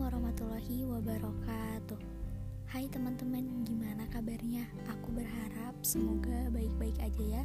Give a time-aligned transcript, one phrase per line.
[0.00, 2.00] warahmatullahi wabarakatuh.
[2.72, 4.64] Hai teman-teman, gimana kabarnya?
[4.88, 7.42] Aku berharap semoga baik-baik aja ya.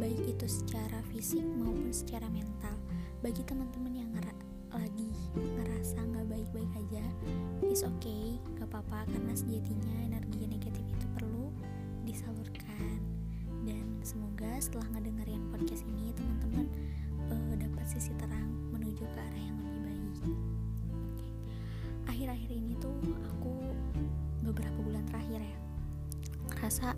[0.00, 2.72] Baik itu secara fisik maupun secara mental.
[3.20, 7.04] Bagi teman-teman yang ngera- lagi ngerasa nggak baik-baik aja
[7.68, 11.52] It's okay, gak apa-apa Karena sejatinya energi negatif itu perlu
[12.08, 12.96] disalurkan.
[13.68, 16.64] Dan semoga setelah ngedengerin podcast ini Teman-teman
[17.28, 20.49] uh, dapat sisi terang menuju ke arah yang lebih baik
[22.30, 22.94] akhir-akhir ini tuh
[23.26, 23.54] aku
[24.46, 25.58] beberapa bulan terakhir ya
[26.46, 26.94] ngerasa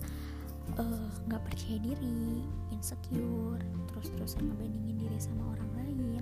[0.76, 6.20] eh, nggak uh, percaya diri, insecure, terus-terusan ngebandingin diri sama orang lain,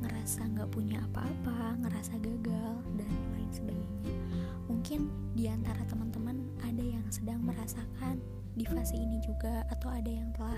[0.00, 4.16] ngerasa nggak punya apa-apa, ngerasa gagal dan lain sebagainya.
[4.64, 8.16] Mungkin di antara teman-teman ada yang sedang merasakan
[8.56, 10.56] di fase ini juga atau ada yang telah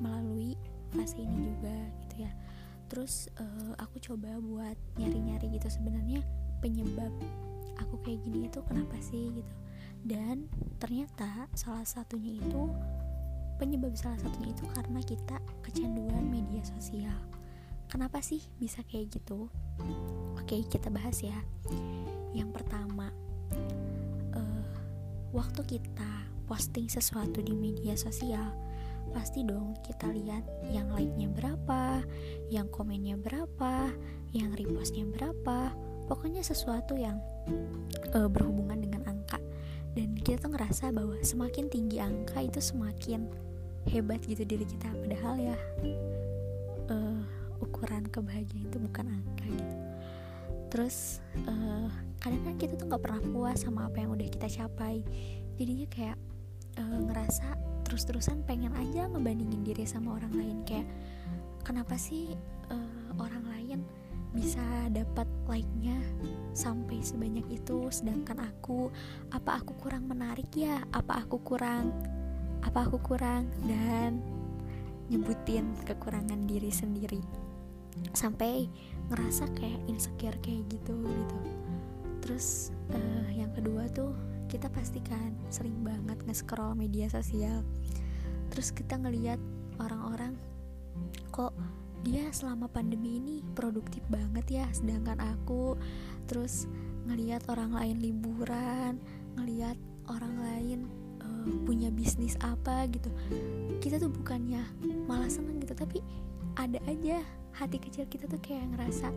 [0.00, 0.56] melalui
[0.96, 2.32] fase ini juga gitu ya.
[2.88, 6.24] Terus uh, aku coba buat nyari-nyari gitu sebenarnya
[6.66, 7.14] penyebab
[7.78, 9.54] aku kayak gini itu kenapa sih gitu.
[10.02, 10.50] Dan
[10.82, 12.74] ternyata salah satunya itu
[13.62, 17.14] penyebab salah satunya itu karena kita kecanduan media sosial.
[17.86, 19.46] Kenapa sih bisa kayak gitu?
[20.34, 21.38] Oke kita bahas ya.
[22.34, 23.14] Yang pertama
[24.34, 24.66] uh,
[25.30, 26.10] waktu kita
[26.50, 28.50] posting sesuatu di media sosial
[29.14, 30.42] pasti dong kita lihat
[30.74, 32.02] yang like-nya berapa,
[32.50, 33.94] yang komennya berapa,
[34.34, 35.72] yang repostnya berapa,
[36.06, 37.18] pokoknya sesuatu yang
[38.14, 39.38] uh, berhubungan dengan angka.
[39.96, 43.26] Dan kita tuh ngerasa bahwa semakin tinggi angka itu semakin
[43.88, 44.90] hebat gitu diri kita.
[44.92, 45.58] Padahal ya
[46.90, 47.22] uh,
[47.62, 49.76] ukuran kebahagiaan itu bukan angka gitu.
[50.70, 51.88] Terus uh,
[52.20, 55.00] kadang kan kita tuh nggak pernah puas sama apa yang udah kita capai.
[55.56, 56.18] Jadinya kayak
[56.76, 60.58] uh, ngerasa terus-terusan pengen aja ngebandingin diri sama orang lain.
[60.66, 60.90] Kayak
[61.64, 62.34] kenapa sih
[62.68, 63.78] uh, orang lain
[64.36, 64.60] bisa
[64.92, 65.98] dapat like-nya
[66.52, 68.90] sampai sebanyak itu sedangkan aku
[69.30, 70.82] apa aku kurang menarik ya?
[70.90, 71.90] Apa aku kurang
[72.62, 73.46] apa aku kurang?
[73.62, 74.22] Dan
[75.06, 77.22] nyebutin kekurangan diri sendiri.
[78.12, 78.66] Sampai
[79.08, 81.38] ngerasa kayak insecure kayak gitu gitu.
[82.26, 84.12] Terus uh, yang kedua tuh
[84.50, 87.62] kita pastikan sering banget nge-scroll media sosial.
[88.50, 89.38] Terus kita ngeliat
[89.78, 90.34] orang-orang
[91.30, 91.54] kok
[92.06, 95.74] dia selama pandemi ini produktif banget ya sedangkan aku
[96.30, 96.70] terus
[97.10, 99.02] ngelihat orang lain liburan
[99.34, 99.74] ngelihat
[100.06, 100.78] orang lain
[101.18, 103.10] uh, punya bisnis apa gitu.
[103.82, 104.62] Kita tuh bukannya
[105.10, 105.98] malah seneng gitu tapi
[106.56, 107.20] ada aja
[107.58, 109.10] hati kecil kita tuh kayak ngerasa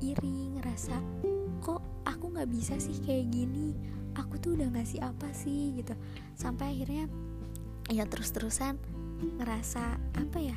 [0.00, 0.96] iri ngerasa
[1.60, 3.76] kok aku nggak bisa sih kayak gini?
[4.16, 5.76] Aku tuh udah ngasih apa sih?
[5.76, 5.92] gitu.
[6.32, 7.08] Sampai akhirnya
[7.92, 8.80] ya terus-terusan
[9.40, 10.56] ngerasa apa ya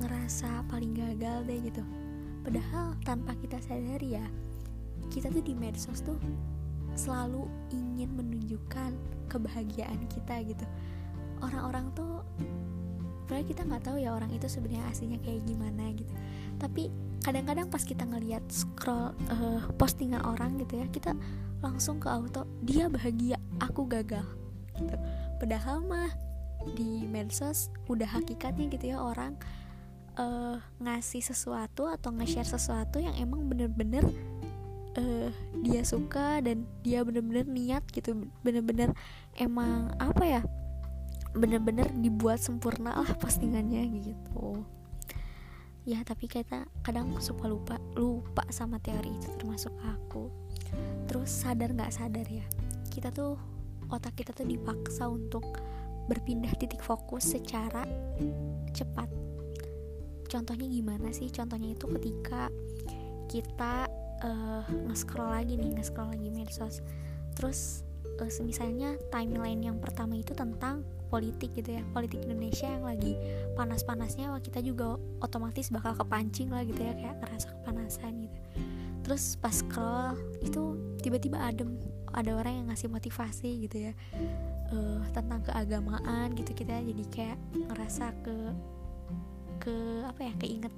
[0.00, 1.82] ngerasa paling gagal deh gitu.
[2.42, 4.26] Padahal tanpa kita sadari ya
[5.12, 6.16] kita tuh di medsos tuh
[6.96, 8.92] selalu ingin menunjukkan
[9.28, 10.64] kebahagiaan kita gitu.
[11.40, 12.24] Orang-orang tuh
[13.26, 16.12] padahal kita nggak tahu ya orang itu sebenarnya aslinya kayak gimana gitu.
[16.60, 16.92] Tapi
[17.24, 21.16] kadang-kadang pas kita ngelihat scroll uh, postingan orang gitu ya kita
[21.62, 24.26] langsung ke auto dia bahagia aku gagal.
[24.76, 24.96] Gitu.
[25.40, 26.12] Padahal mah
[26.76, 29.34] di medsos udah hakikatnya gitu ya orang
[30.18, 34.04] uh, ngasih sesuatu atau nge-share sesuatu yang emang bener-bener
[34.98, 35.30] uh,
[35.60, 38.28] dia suka dan dia bener-bener niat gitu.
[38.44, 38.92] Bener-bener
[39.36, 40.42] emang apa ya
[41.32, 44.64] bener-bener dibuat sempurna lah postingannya gitu.
[45.82, 50.28] Ya tapi kita kadang suka lupa lupa sama teori itu termasuk aku.
[51.08, 52.44] Terus sadar nggak sadar ya
[52.92, 53.40] kita tuh
[53.88, 55.44] otak kita tuh dipaksa untuk
[56.08, 57.84] berpindah titik fokus secara
[58.74, 59.21] cepat
[60.32, 61.28] contohnya gimana sih?
[61.28, 62.48] Contohnya itu ketika
[63.28, 63.84] kita
[64.24, 66.80] uh, nge-scroll lagi nih nge-scroll lagi medsos.
[67.36, 67.84] Terus
[68.16, 70.80] uh, misalnya timeline yang pertama itu tentang
[71.12, 73.12] politik gitu ya politik Indonesia yang lagi
[73.52, 78.38] panas-panasnya wah kita juga otomatis bakal kepancing lah gitu ya kayak ngerasa kepanasan gitu.
[79.04, 81.76] Terus pas scroll itu tiba-tiba adem
[82.12, 83.92] ada orang yang ngasih motivasi gitu ya
[84.72, 87.38] uh, tentang keagamaan gitu kita jadi kayak
[87.72, 88.36] ngerasa ke
[89.62, 90.74] ke apa ya keinget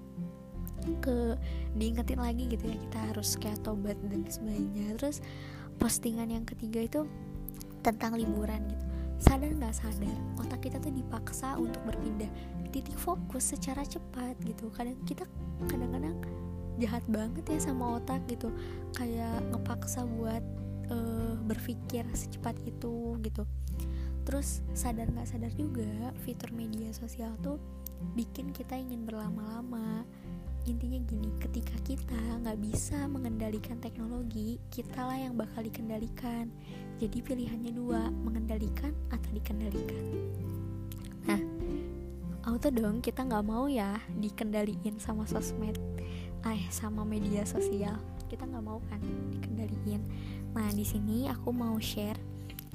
[1.01, 1.41] ke
[1.73, 5.01] diingetin lagi gitu ya kita harus kayak tobat dan sebagainya.
[5.01, 5.25] Terus
[5.81, 7.01] postingan yang ketiga itu
[7.81, 8.85] tentang liburan gitu.
[9.17, 12.29] Sadar nggak sadar otak kita tuh dipaksa untuk berpindah.
[12.69, 14.69] Titik fokus secara cepat gitu.
[14.77, 15.25] Kadang kita
[15.73, 16.21] kadang-kadang
[16.77, 18.53] jahat banget ya sama otak gitu.
[18.93, 20.45] Kayak ngepaksa buat
[20.93, 23.49] uh, berpikir secepat itu gitu.
[24.29, 27.57] Terus sadar nggak sadar juga fitur media sosial tuh
[28.13, 30.05] bikin kita ingin berlama-lama.
[30.65, 36.49] Intinya gini ketika kita nggak bisa mengendalikan teknologi kita lah yang bakal dikendalikan.
[37.01, 40.05] Jadi pilihannya dua mengendalikan atau dikendalikan.
[41.29, 41.41] Nah
[42.49, 45.77] auto dong kita nggak mau ya dikendaliin sama sosmed
[46.45, 48.01] eh sama media sosial.
[48.29, 49.01] Kita nggak mau kan
[49.37, 50.01] dikendaliin.
[50.57, 52.17] Nah di sini aku mau share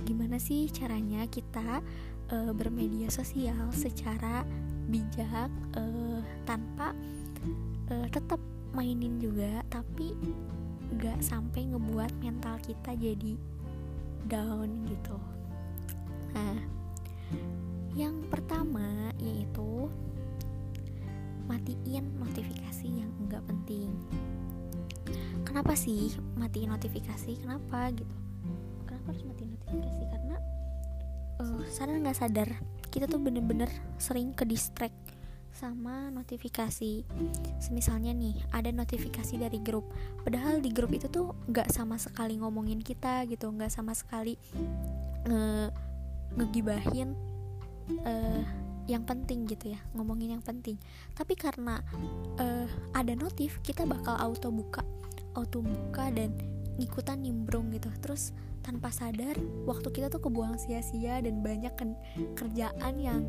[0.05, 1.83] gimana sih caranya kita
[2.31, 4.45] uh, bermedia sosial secara
[4.89, 6.19] bijak uh,
[6.49, 6.97] tanpa
[7.93, 8.41] uh, tetap
[8.73, 10.17] mainin juga tapi
[10.97, 13.37] gak sampai ngebuat mental kita jadi
[14.25, 15.17] down gitu.
[16.33, 16.57] Nah
[17.93, 19.89] yang pertama yaitu
[21.49, 23.89] matiin notifikasi yang enggak penting.
[25.45, 27.41] Kenapa sih matiin notifikasi?
[27.41, 28.15] Kenapa gitu?
[28.85, 30.03] Kenapa harus matiin notifikasi?
[30.13, 30.35] Karena
[31.41, 32.49] uh, sadar nggak sadar
[32.89, 33.69] kita tuh bener-bener
[34.01, 34.97] sering ke distract
[35.53, 37.03] sama notifikasi.
[37.59, 39.89] Semisalnya nih ada notifikasi dari grup.
[40.23, 44.37] Padahal di grup itu tuh gak sama sekali ngomongin kita gitu Gak sama sekali
[45.27, 45.73] nge
[46.39, 47.17] ngegibahin
[48.05, 48.43] uh,
[48.85, 50.79] yang penting gitu ya Ngomongin yang penting.
[51.17, 51.81] Tapi karena
[52.39, 54.85] uh, ada notif kita bakal auto buka
[55.37, 56.33] Auto buka dan
[56.79, 57.91] ngikutan nimbrung gitu.
[57.99, 58.31] Terus
[58.63, 59.35] tanpa sadar
[59.67, 61.75] waktu kita tuh kebuang sia-sia dan banyak
[62.39, 63.27] kerjaan yang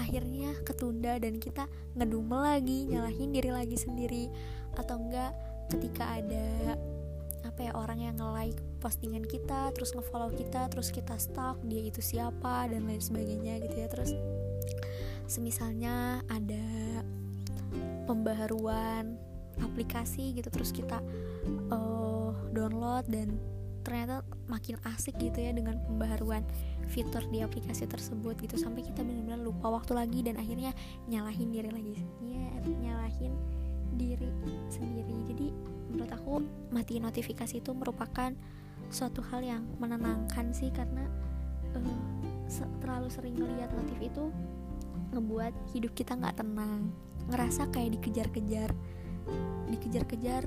[0.00, 1.66] akhirnya ketunda dan kita
[1.98, 4.32] ngedumel lagi nyalahin diri lagi sendiri.
[4.80, 5.36] Atau enggak
[5.68, 6.74] ketika ada
[7.44, 12.00] apa ya orang yang nge-like postingan kita terus nge-follow kita terus kita stalk dia itu
[12.00, 13.88] siapa dan lain sebagainya gitu ya.
[13.92, 14.16] Terus
[15.28, 16.64] semisalnya ada
[18.08, 19.20] pembaharuan
[19.60, 21.02] aplikasi gitu terus kita
[21.68, 21.87] uh,
[22.58, 23.38] download dan
[23.86, 26.42] ternyata makin asik gitu ya dengan pembaharuan
[26.90, 28.58] fitur di aplikasi tersebut gitu.
[28.58, 30.74] Sampai kita benar-benar lupa waktu lagi dan akhirnya
[31.06, 32.04] nyalahin diri lagi ya
[32.68, 33.32] nyalahin
[33.94, 34.28] diri
[34.68, 35.16] sendiri.
[35.30, 35.46] Jadi
[35.88, 38.34] menurut aku mati notifikasi itu merupakan
[38.92, 41.08] suatu hal yang menenangkan sih karena
[41.72, 41.96] uh,
[42.84, 44.24] terlalu sering ngeliat notif itu
[45.16, 46.92] ngebuat hidup kita nggak tenang.
[47.32, 48.72] Ngerasa kayak dikejar-kejar
[49.68, 50.44] dikejar-kejar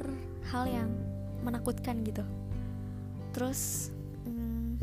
[0.49, 0.89] hal yang
[1.41, 2.23] menakutkan gitu.
[3.35, 3.91] Terus
[4.25, 4.77] hmm,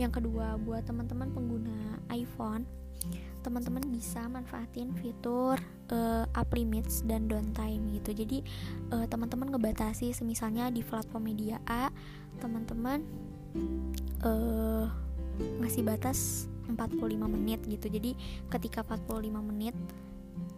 [0.00, 2.66] yang kedua buat teman-teman pengguna iPhone
[3.44, 5.60] teman-teman bisa manfaatin fitur
[5.92, 8.16] uh, up limits dan downtime gitu.
[8.16, 8.40] Jadi
[8.88, 11.92] uh, teman-teman ngebatasi semisalnya di platform media A
[12.40, 13.04] teman-teman
[14.24, 14.88] uh,
[15.60, 17.92] ngasih batas 45 menit gitu.
[17.92, 18.16] Jadi
[18.48, 19.76] ketika 45 menit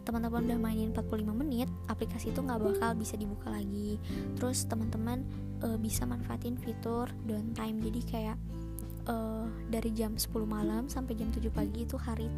[0.07, 3.99] teman-teman udah mainin 45 menit aplikasi itu nggak bakal bisa dibuka lagi.
[4.39, 5.27] Terus teman-teman
[5.67, 7.83] uh, bisa manfaatin fitur downtime.
[7.83, 8.39] Jadi kayak
[9.11, 12.31] uh, dari jam 10 malam sampai jam 7 pagi itu hari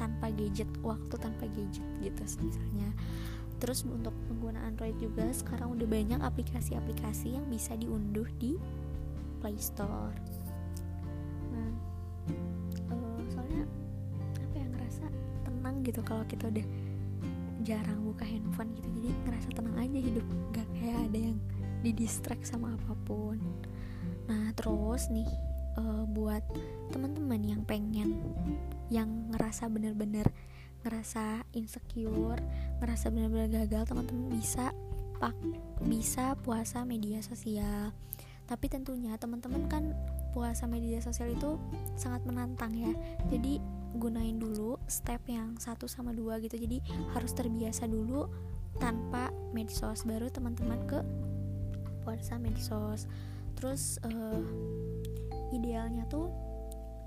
[0.00, 2.88] tanpa gadget waktu tanpa gadget gitu misalnya.
[3.60, 8.56] Terus untuk pengguna Android juga sekarang udah banyak aplikasi-aplikasi yang bisa diunduh di
[9.44, 10.16] Play Store.
[11.52, 11.68] Nah
[12.88, 13.68] uh, soalnya
[14.40, 15.04] apa yang ngerasa
[15.44, 16.64] tenang gitu kalau kita udah
[17.62, 18.88] jarang buka handphone gitu.
[19.00, 20.26] Jadi ngerasa tenang aja hidup.
[20.52, 21.38] Gak kayak ada yang
[21.80, 23.40] didistract sama apa pun.
[24.28, 25.28] Nah terus nih
[25.80, 26.44] uh, buat
[26.92, 28.20] teman-teman yang pengen
[28.90, 30.26] yang ngerasa bener-bener
[30.80, 32.40] ngerasa insecure
[32.80, 34.72] ngerasa bener-bener gagal teman-teman bisa
[35.20, 35.36] pak
[35.84, 37.92] bisa puasa media sosial.
[38.48, 39.94] Tapi tentunya teman-teman kan
[40.34, 41.60] puasa media sosial itu
[41.94, 42.90] sangat menantang ya.
[43.28, 43.60] Jadi
[43.96, 46.58] gunain dulu step yang satu sama dua gitu.
[46.60, 46.82] Jadi
[47.14, 48.30] harus terbiasa dulu
[48.78, 50.98] tanpa medsos baru teman-teman ke
[52.06, 53.10] puasa medsos
[53.58, 54.40] terus uh,
[55.52, 56.32] idealnya tuh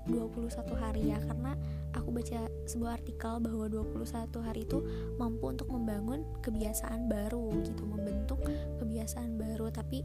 [0.04, 1.56] 21 hari ya karena
[1.96, 4.04] aku baca sebuah artikel bahwa 21
[4.44, 4.84] hari itu
[5.16, 8.36] mampu untuk membangun kebiasaan baru gitu membentuk
[8.76, 9.72] kebiasaan baru.
[9.72, 10.04] Tapi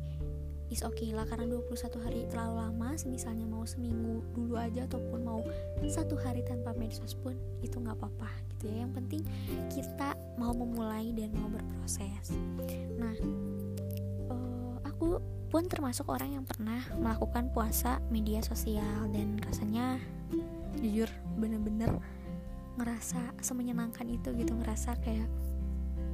[0.69, 5.19] is oke okay lah karena 21 hari terlalu lama misalnya mau seminggu dulu aja ataupun
[5.25, 5.41] mau
[5.89, 7.33] satu hari tanpa medsos pun
[7.65, 8.85] itu nggak apa-apa gitu ya.
[8.85, 9.21] Yang penting
[9.73, 12.29] kita mau memulai dan mau berproses.
[13.01, 13.17] Nah
[14.29, 15.17] uh, aku
[15.49, 19.97] pun termasuk orang yang pernah melakukan puasa media sosial dan rasanya
[20.77, 21.09] jujur
[21.41, 21.89] bener-bener
[22.77, 25.25] ngerasa semenyenangkan itu gitu ngerasa kayak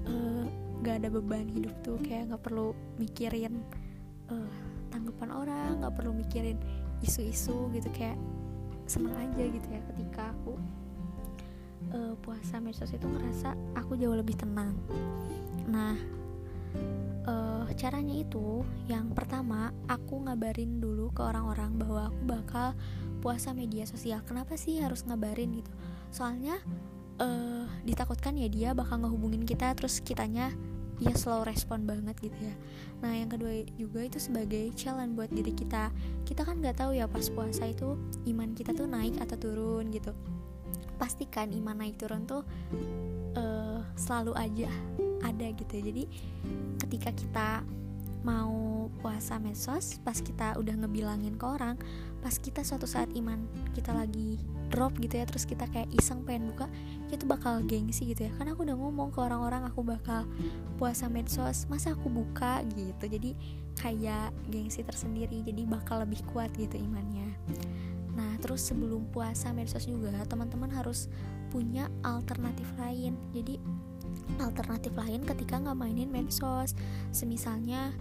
[0.08, 0.48] uh,
[0.82, 3.62] gak ada beban hidup tuh kayak nggak perlu mikirin
[4.32, 4.52] uh,
[4.90, 6.58] tanggapan orang nggak perlu mikirin
[7.04, 8.18] isu-isu gitu kayak
[8.86, 10.54] seneng aja gitu ya ketika aku
[11.94, 12.62] uh, puasa.
[12.62, 14.74] Medsos itu ngerasa aku jauh lebih tenang.
[15.68, 15.98] Nah
[17.28, 22.68] uh, caranya itu yang pertama aku ngabarin dulu ke orang-orang bahwa aku bakal
[23.20, 24.22] puasa media sosial.
[24.24, 25.72] Kenapa sih harus ngabarin gitu?
[26.14, 26.62] Soalnya
[27.20, 30.54] uh, ditakutkan ya dia bakal ngehubungin kita terus kitanya
[31.02, 32.56] ya slow respon banget gitu ya.
[33.04, 35.92] Nah yang kedua juga itu sebagai challenge buat diri kita.
[36.24, 38.00] Kita kan nggak tahu ya pas puasa itu
[38.32, 40.16] iman kita tuh naik atau turun gitu.
[40.96, 42.48] Pastikan iman naik turun tuh
[43.36, 44.72] uh, selalu aja
[45.26, 45.84] ada gitu ya.
[45.90, 46.04] jadi
[46.86, 47.50] ketika kita
[48.26, 51.78] mau puasa medsos pas kita udah ngebilangin ke orang
[52.22, 53.38] pas kita suatu saat iman
[53.78, 56.68] kita lagi drop gitu ya terus kita kayak iseng pengen buka
[57.14, 58.32] itu bakal gengsi gitu ya.
[58.36, 60.28] Karena aku udah ngomong ke orang-orang aku bakal
[60.76, 62.62] puasa medsos masa aku buka?
[62.76, 63.06] gitu.
[63.08, 63.32] Jadi
[63.80, 67.32] kayak gengsi tersendiri jadi bakal lebih kuat gitu imannya.
[68.16, 71.08] Nah terus sebelum puasa medsos juga teman-teman harus
[71.52, 73.16] punya alternatif lain.
[73.32, 73.60] Jadi
[74.40, 76.76] alternatif lain ketika nggak mainin medsos.
[77.12, 77.96] Semisalnya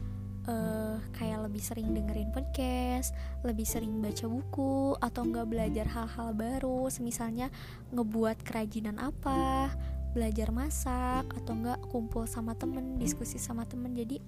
[0.48, 3.12] uh, kayak lebih sering dengerin podcast,
[3.44, 7.48] lebih sering baca buku, atau nggak belajar hal-hal baru, semisalnya
[7.92, 9.72] ngebuat kerajinan apa,
[10.12, 13.92] belajar masak, atau nggak kumpul sama temen, diskusi sama temen.
[13.96, 14.20] Jadi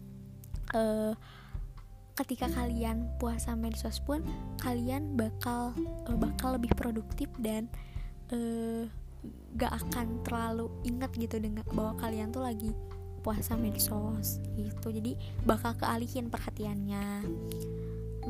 [0.74, 1.12] uh,
[2.16, 4.24] ketika kalian puasa medsos pun
[4.64, 5.76] kalian bakal
[6.08, 7.68] uh, bakal lebih produktif dan
[8.32, 8.88] uh,
[9.56, 12.70] gak akan terlalu ingat gitu dengan bahwa kalian tuh lagi
[13.26, 14.94] puasa medsos gitu.
[14.94, 17.26] Jadi bakal kealihin perhatiannya.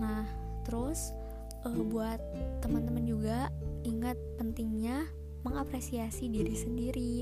[0.01, 0.25] Nah
[0.65, 1.13] terus
[1.69, 2.17] uh, buat
[2.65, 3.53] teman-teman juga
[3.85, 5.05] ingat pentingnya
[5.45, 7.15] mengapresiasi diri sendiri.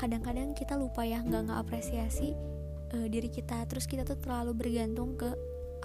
[0.00, 2.32] Kadang-kadang kita lupa ya nggak ngapresiasi
[2.96, 3.68] uh, diri kita.
[3.68, 5.28] Terus kita tuh terlalu bergantung ke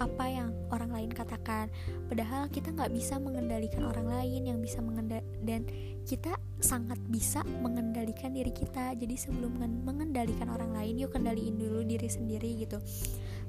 [0.00, 1.68] apa yang orang lain katakan.
[2.08, 5.68] Padahal kita nggak bisa mengendalikan orang lain yang bisa mengendal dan
[6.08, 8.92] kita sangat bisa mengendalikan diri kita.
[8.94, 12.78] Jadi sebelum mengendalikan orang lain yuk kendaliin dulu diri sendiri gitu.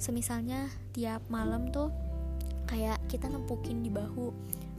[0.02, 1.92] Semisalnya tiap malam tuh
[2.66, 4.32] kayak kita nempukin di bahu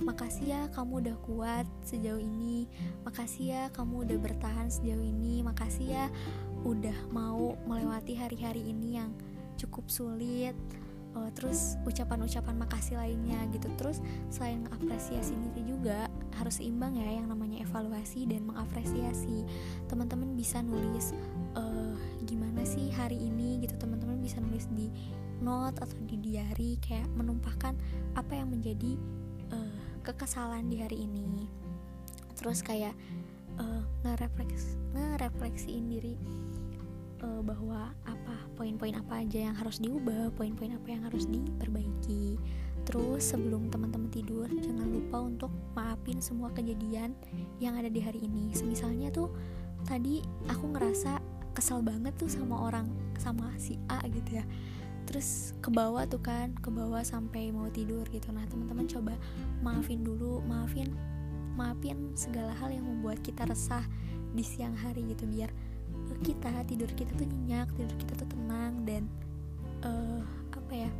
[0.02, 2.66] makasih ya kamu udah kuat sejauh ini.
[3.06, 5.44] Makasih ya kamu udah bertahan sejauh ini.
[5.46, 6.04] Makasih ya
[6.66, 9.14] udah mau melewati hari-hari ini yang
[9.60, 10.56] cukup sulit.
[11.12, 13.68] Uh, terus ucapan-ucapan makasih lainnya gitu.
[13.78, 14.00] Terus
[14.32, 16.08] selain mengapresiasi diri juga
[16.42, 19.46] harus seimbang ya yang namanya evaluasi dan mengapresiasi.
[19.87, 21.14] Teman-teman bisa nulis
[21.54, 21.94] uh,
[22.26, 23.78] gimana sih hari ini gitu.
[23.78, 24.90] Teman-teman bisa nulis di
[25.38, 27.78] note atau di diary kayak menumpahkan
[28.18, 28.99] apa yang menjadi
[29.54, 31.46] uh, kekesalan di hari ini.
[32.34, 32.99] Terus kayak
[33.62, 36.18] uh, ngerefleks ngerefleksiin diri
[37.22, 42.38] uh, bahwa apa poin-poin apa aja yang harus diubah, poin-poin apa yang harus diperbaiki.
[42.92, 47.16] Terus sebelum teman-teman tidur jangan lupa untuk maafin semua kejadian
[47.56, 48.52] yang ada di hari ini.
[48.52, 49.32] Semisalnya tuh
[49.88, 51.16] tadi aku ngerasa
[51.56, 52.84] kesel banget tuh sama orang
[53.16, 54.44] sama si A gitu ya.
[55.08, 58.28] Terus ke bawah tuh kan, ke bawah sampai mau tidur gitu.
[58.30, 59.16] Nah, teman-teman coba
[59.64, 60.92] maafin dulu, maafin
[61.56, 63.84] maafin segala hal yang membuat kita resah
[64.32, 65.52] di siang hari gitu biar
[66.25, 69.02] kita tidur kita tuh nyenyak tidur kita tuh tenang dan
[69.84, 70.25] uh,
[70.56, 70.90] apa ya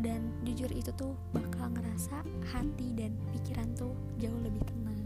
[0.00, 2.20] dan jujur itu tuh bakal ngerasa
[2.52, 5.00] hati dan pikiran tuh jauh lebih tenang.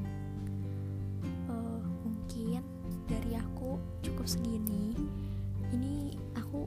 [1.46, 2.62] Uh, mungkin
[3.06, 4.94] dari aku cukup segini.
[5.70, 6.66] Ini aku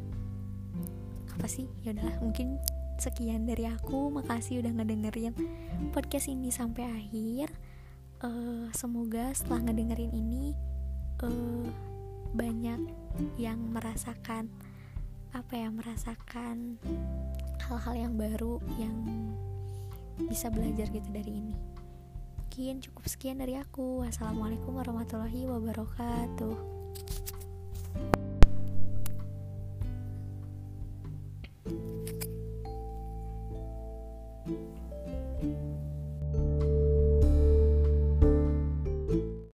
[1.35, 1.67] apa sih?
[1.83, 2.59] Ya udahlah mungkin
[2.99, 4.11] sekian dari aku.
[4.13, 5.35] Makasih udah ngedengerin
[5.91, 7.51] podcast ini sampai akhir.
[8.23, 10.55] Uh, semoga setelah ngedengerin ini
[11.19, 11.67] uh,
[12.31, 12.79] banyak
[13.35, 14.47] yang merasakan
[15.33, 16.77] apa ya merasakan
[17.69, 18.95] hal-hal yang baru yang
[20.29, 21.55] bisa belajar gitu dari ini.
[22.37, 24.05] Mungkin cukup sekian dari aku.
[24.05, 26.73] Wassalamualaikum warahmatullahi wabarakatuh